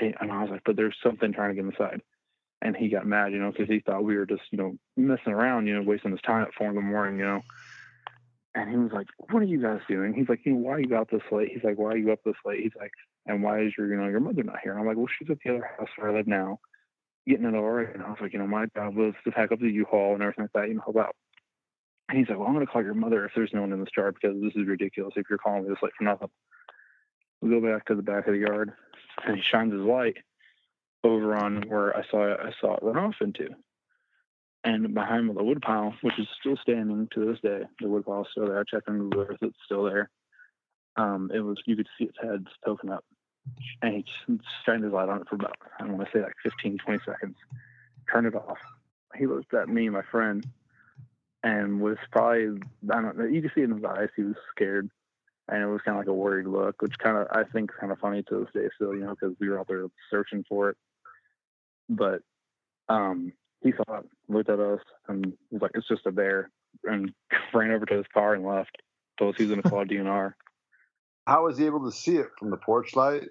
[0.00, 2.00] And I was like, but there's something trying to get inside.
[2.64, 5.32] And he got mad, you know, because he thought we were just, you know, messing
[5.32, 7.42] around, you know, wasting his time at four in the morning, you know.
[8.54, 10.80] And he was like, "What are you guys doing?" He's like, "You know, why are
[10.80, 12.92] you out this late?" He's like, "Why are you up this late?" He's like,
[13.26, 15.28] "And why is your, you know, your mother not here?" And I'm like, "Well, she's
[15.28, 16.60] at the other house where I live now,
[17.26, 19.50] getting it all right." And I was like, "You know, my job was to pack
[19.50, 21.16] up the U-Haul and everything like that, you know, help out."
[22.08, 23.80] And he's like, "Well, I'm going to call your mother if there's no one in
[23.80, 25.14] this yard because this is ridiculous.
[25.16, 26.30] If you're calling me this late for nothing."
[27.40, 28.72] We go back to the back of the yard,
[29.24, 30.18] and he shines his light
[31.04, 33.48] over on where I saw it, I saw it run off into.
[34.64, 38.22] And behind the wood pile, which is still standing to this day, the wood pile
[38.22, 38.60] is still there.
[38.60, 40.08] I checked on Google Earth, it's still there.
[40.96, 43.04] Um, it was you could see its head poking up.
[43.80, 46.34] And he shined his light on it for about, I don't want to say like
[46.44, 47.36] 15, 20 seconds.
[48.10, 48.58] Turned it off.
[49.16, 50.46] He looked at me, my friend,
[51.42, 52.60] and was probably,
[52.90, 54.88] I don't know, you could see in his eyes, he was scared.
[55.48, 57.90] And it was kind of like a worried look, which kind of, I think, kind
[57.90, 60.70] of funny to this day still, you know, because we were out there searching for
[60.70, 60.76] it.
[61.96, 62.22] But
[62.88, 66.50] um, he saw it, looked at us, and was like, "It's just a bear,"
[66.84, 67.12] and
[67.54, 68.76] ran over to his car and left.
[69.18, 70.34] Told us he was going to call DNR.
[71.26, 73.28] How was he able to see it from the porch light?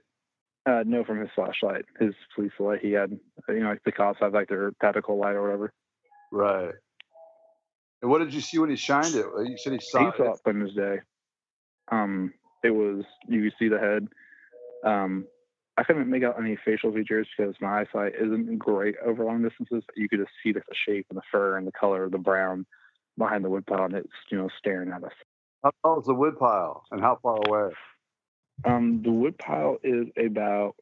[0.65, 2.80] Uh, no, from his flashlight, his police light.
[2.82, 3.17] He had,
[3.50, 5.74] you know, like the cops have like their tactical light or whatever.
[6.32, 6.74] Right.
[8.02, 9.26] And what did you see when he shined it?
[9.26, 10.34] You said he saw he saw it.
[10.34, 11.00] it from his day.
[11.91, 14.08] Um, it was you could see the head.
[14.86, 15.26] Um,
[15.77, 19.84] I couldn't make out any facial features because my eyesight isn't great over long distances.
[19.95, 22.65] You could just see the shape and the fur and the color of the brown
[23.17, 25.13] behind the woodpile, and it's you know staring at us.
[25.63, 27.73] How tall is the woodpile, and how far away?
[28.65, 30.75] Um, the woodpile is about,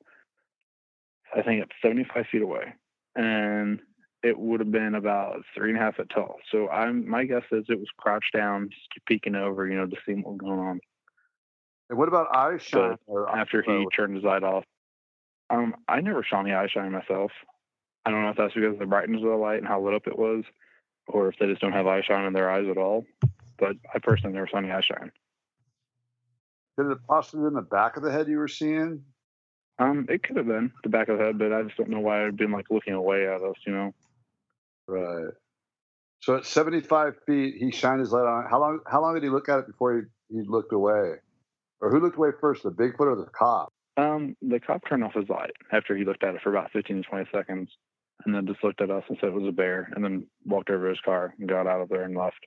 [1.35, 2.73] I think it's 75 feet away,
[3.15, 3.79] and
[4.23, 6.37] it would have been about three and a half foot tall.
[6.51, 9.95] So I'm my guess is it was crouched down, just peeking over, you know, to
[10.05, 10.79] see what was going on.
[11.89, 12.97] And what about eye shine?
[13.33, 14.65] After he turned his light off,
[15.49, 17.31] um, I never saw any eye shine myself.
[18.05, 19.93] I don't know if that's because of the brightness of the light and how lit
[19.93, 20.43] up it was,
[21.07, 23.05] or if they just don't have eye shine in their eyes at all.
[23.57, 25.11] But I personally never saw any eye shine.
[26.77, 29.03] Could it possibly been the back of the head you were seeing?
[29.79, 31.99] Um, it could have been the back of the head, but I just don't know
[31.99, 33.93] why I'd been like looking away at us, you know.
[34.87, 35.33] Right.
[36.21, 38.45] So at 75 feet, he shined his light on.
[38.49, 38.79] How long?
[38.85, 41.15] How long did he look at it before he, he looked away?
[41.81, 43.68] Or who looked away first, the Bigfoot or the cop?
[43.99, 47.03] Um, the cop turned off his light after he looked at it for about 15
[47.03, 47.69] to 20 seconds,
[48.25, 50.69] and then just looked at us and said it was a bear, and then walked
[50.69, 52.45] over to his car and got out of there and left.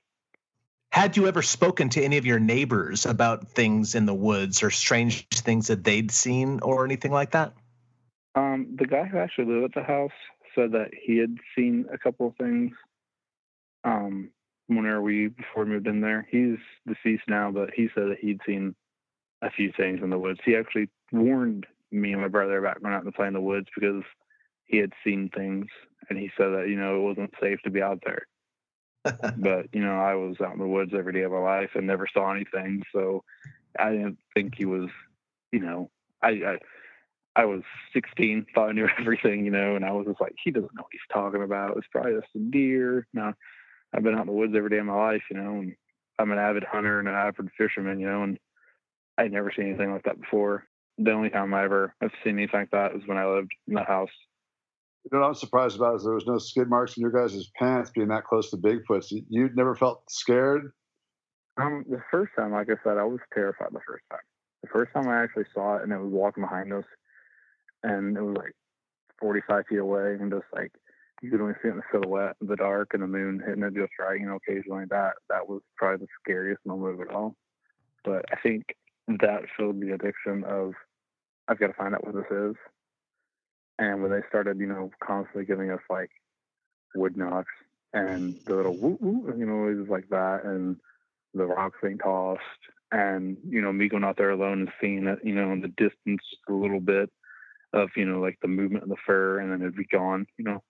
[0.91, 4.71] Had you ever spoken to any of your neighbors about things in the woods or
[4.71, 7.53] strange things that they'd seen or anything like that?
[8.35, 10.11] Um, the guy who actually lived at the house
[10.55, 12.71] said that he had seen a couple of things.
[13.83, 14.31] Um,
[14.67, 18.41] whenever we before we moved in there, he's deceased now, but he said that he'd
[18.45, 18.75] seen
[19.43, 20.39] a few things in the woods.
[20.45, 23.67] He actually warned me and my brother about going out and play in the woods
[23.73, 24.03] because
[24.65, 25.67] he had seen things,
[26.09, 28.27] and he said that you know it wasn't safe to be out there.
[29.37, 31.85] but you know, I was out in the woods every day of my life and
[31.85, 33.23] never saw anything, so
[33.77, 34.89] I didn't think he was,
[35.51, 35.89] you know,
[36.21, 36.57] I, I
[37.35, 37.61] I was
[37.93, 40.83] 16, thought I knew everything, you know, and I was just like, he doesn't know
[40.83, 41.77] what he's talking about.
[41.77, 43.07] It's probably just a deer.
[43.13, 43.33] Now,
[43.93, 45.75] I've been out in the woods every day of my life, you know, and
[46.19, 48.39] I'm an avid hunter and an avid fisherman, you know, and
[49.17, 50.65] I'd never seen anything like that before.
[50.97, 53.73] The only time I ever have seen anything like that was when I lived in
[53.73, 54.09] the house.
[55.03, 57.49] You know what I'm surprised about is there was no skid marks in your guys'
[57.59, 59.03] pants being that close to Bigfoot.
[59.03, 60.71] So you never felt scared?
[61.57, 64.21] Um, the first time, like I said, I was terrified the first time.
[64.61, 66.85] The first time I actually saw it and it was walking behind us
[67.83, 68.53] and it was like
[69.19, 70.71] 45 feet away and just like
[71.21, 73.63] you could only see it in the silhouette in the dark and the moon hitting
[73.63, 77.13] it just right, you know, occasionally that that was probably the scariest moment of it
[77.13, 77.35] all.
[78.03, 78.75] But I think
[79.07, 80.73] that showed the addiction of
[81.47, 82.55] I've got to find out what this is.
[83.79, 86.09] And when they started, you know, constantly giving us like
[86.95, 87.51] wood knocks
[87.93, 90.77] and the little woo woo, you know, noises like that, and
[91.33, 92.41] the rocks being tossed,
[92.91, 95.67] and you know, me going out there alone and seeing it, you know, in the
[95.69, 97.09] distance a little bit
[97.73, 100.25] of you know like the movement of the fur, and then it'd be gone.
[100.37, 100.63] You know,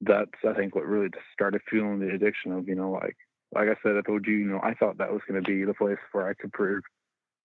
[0.00, 3.16] that's I think what really just started fueling the addiction of you know like
[3.54, 5.64] like I said I told you, you know, I thought that was going to be
[5.64, 6.82] the place where I could prove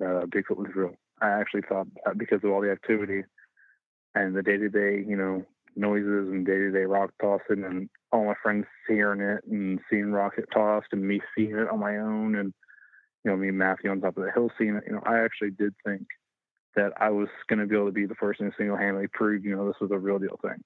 [0.02, 0.96] uh, Bigfoot was real.
[1.22, 3.24] I actually thought that because of all the activity
[4.16, 7.90] and the day to day, you know, noises and day to day rock tossing and
[8.12, 11.98] all my friends hearing it and seeing rocket tossed and me seeing it on my
[11.98, 12.54] own and
[13.24, 15.20] you know, me and Matthew on top of the hill seeing it, you know, I
[15.20, 16.08] actually did think
[16.76, 19.56] that I was gonna be able to be the person to single handedly prove, you
[19.56, 20.64] know, this was a real deal thing.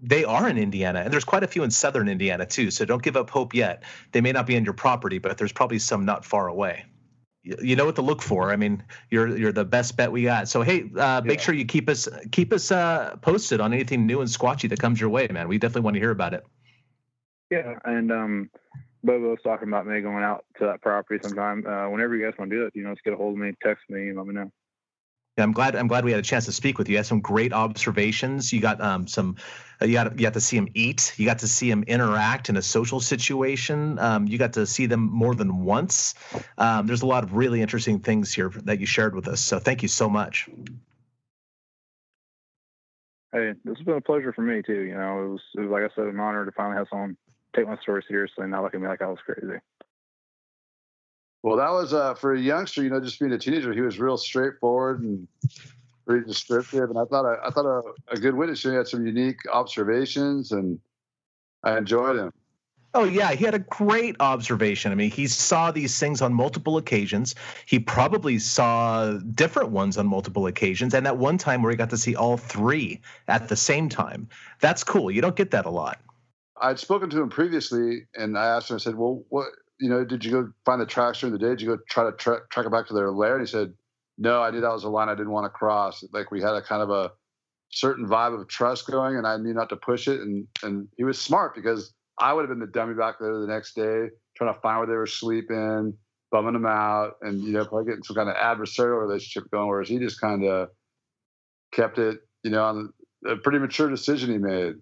[0.00, 2.70] They are in Indiana, and there's quite a few in southern Indiana too.
[2.70, 3.84] So don't give up hope yet.
[4.12, 6.84] They may not be on your property, but there's probably some not far away
[7.44, 8.50] you know what to look for.
[8.50, 10.48] I mean, you're you're the best bet we got.
[10.48, 11.44] So hey, uh, make yeah.
[11.44, 15.00] sure you keep us keep us uh, posted on anything new and squatchy that comes
[15.00, 15.48] your way, man.
[15.48, 16.44] We definitely want to hear about it.
[17.50, 18.50] Yeah, and um,
[19.04, 21.66] Bobo was talking about me going out to that property sometime.
[21.66, 23.40] Uh, whenever you guys want to do it, you know, just get a hold of
[23.40, 24.50] me, text me, and let me know.
[25.36, 25.74] I'm glad.
[25.74, 26.92] I'm glad we had a chance to speak with you.
[26.92, 28.52] You had some great observations.
[28.52, 29.36] You got um, some.
[29.82, 31.12] Uh, you got you got to see him eat.
[31.16, 33.98] You got to see him interact in a social situation.
[33.98, 36.14] Um, you got to see them more than once.
[36.56, 39.40] Um, there's a lot of really interesting things here that you shared with us.
[39.40, 40.48] So thank you so much.
[43.32, 44.82] Hey, this has been a pleasure for me too.
[44.82, 47.16] You know, it was, it was like I said, an honor to finally have someone
[47.56, 49.58] take my story seriously and not look at me like I was crazy.
[51.44, 53.74] Well, that was uh, for a youngster, you know, just being a teenager.
[53.74, 55.28] He was real straightforward and
[56.06, 57.82] pretty descriptive, and I thought I, I thought a,
[58.14, 58.62] a good witness.
[58.62, 60.80] He had some unique observations, and
[61.62, 62.32] I enjoyed him.
[62.94, 64.90] Oh yeah, he had a great observation.
[64.90, 67.34] I mean, he saw these things on multiple occasions.
[67.66, 71.90] He probably saw different ones on multiple occasions, and at one time where he got
[71.90, 74.30] to see all three at the same time.
[74.60, 75.10] That's cool.
[75.10, 76.00] You don't get that a lot.
[76.62, 78.76] I'd spoken to him previously, and I asked him.
[78.76, 81.48] I said, "Well, what you know, did you go find the tracks during the day?
[81.48, 83.36] Did you go try to tra- track it back to their lair?
[83.36, 83.72] And he said,
[84.16, 86.04] no, I knew that was a line I didn't want to cross.
[86.12, 87.10] Like we had a kind of a
[87.70, 90.20] certain vibe of trust going, and I knew not to push it.
[90.20, 93.46] And and he was smart because I would have been the dummy back there the
[93.46, 95.94] next day, trying to find where they were sleeping,
[96.30, 99.68] bumming them out, and you know, probably getting some kind of adversarial relationship going.
[99.68, 100.68] Whereas he just kind of
[101.72, 102.92] kept it, you know, on
[103.26, 104.74] a pretty mature decision he made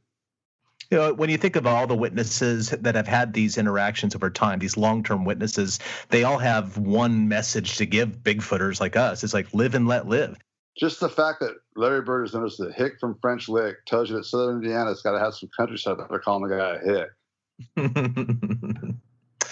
[0.93, 4.29] you know, when you think of all the witnesses that have had these interactions over
[4.29, 5.79] time, these long-term witnesses,
[6.11, 9.25] they all have one message to give Bigfooters like us.
[9.25, 10.37] It's like live and let live.
[10.77, 14.17] Just the fact that Larry Bird has noticed the hick from French Lick tells you
[14.17, 17.09] that Southern Indiana's got to have some countryside that they're calling the guy a hick.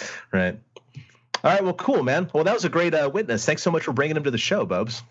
[0.33, 0.61] right.
[1.43, 1.65] All right.
[1.65, 2.29] Well, cool, man.
[2.35, 3.47] Well, that was a great uh, witness.
[3.47, 5.03] Thanks so much for bringing him to the show, Bubs.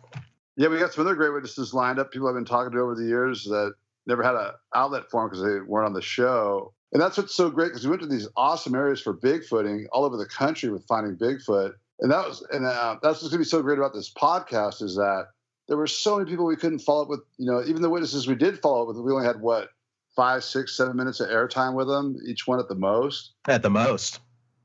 [0.58, 2.12] Yeah, we got some other great witnesses lined up.
[2.12, 3.74] People I've been talking to over the years that
[4.10, 6.74] never had an outlet for them because they weren't on the show.
[6.91, 10.04] And that's what's so great because we went to these awesome areas for bigfooting all
[10.04, 11.74] over the country with finding Bigfoot.
[12.00, 14.82] And that was, and uh, that's what's going to be so great about this podcast
[14.82, 15.28] is that
[15.67, 17.19] there were so many people we couldn't follow up with.
[17.38, 19.69] You know, even the witnesses we did follow up with, we only had what
[20.15, 23.34] five, six, seven minutes of airtime with them, each one at the most.
[23.48, 24.19] At the most.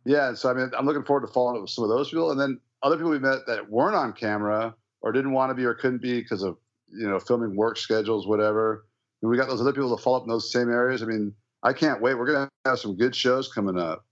[0.06, 0.28] Yeah.
[0.28, 2.30] And so I mean, I'm looking forward to following up with some of those people,
[2.30, 5.64] and then other people we met that weren't on camera or didn't want to be
[5.64, 6.56] or couldn't be because of
[6.90, 8.86] you know filming work schedules, whatever
[9.24, 11.02] and we got those other people to follow up in those same areas.
[11.02, 11.32] I mean,
[11.62, 12.14] I can't wait.
[12.14, 14.04] We're gonna have some good shows coming up.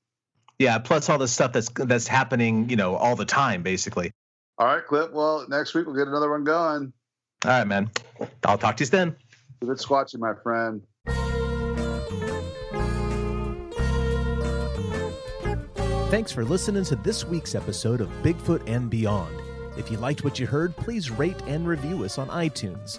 [0.58, 4.10] Yeah, plus all the stuff that's that's happening, you know, all the time, basically.
[4.56, 5.10] All right, Cliff.
[5.12, 6.94] Well, next week we'll get another one going.
[7.44, 7.90] All right, man.
[8.44, 9.14] I'll talk to you then.
[9.60, 10.80] Good squatching, my friend.
[16.10, 19.36] Thanks for listening to this week's episode of Bigfoot and Beyond.
[19.76, 22.98] If you liked what you heard, please rate and review us on iTunes.